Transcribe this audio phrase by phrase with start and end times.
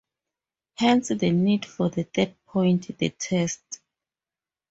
[0.77, 3.81] Hence the need for the third point, the test.